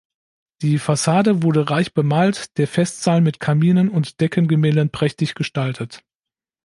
Die 0.63 0.79
Fassade 0.79 1.43
wurde 1.43 1.69
reich 1.69 1.93
bemalt, 1.93 2.57
der 2.57 2.67
Festsaal 2.67 3.21
mit 3.21 3.39
Kaminen 3.39 3.87
und 3.87 4.19
Deckengemälden 4.19 4.89
prächtig 4.89 5.35
gestaltet. 5.35 6.03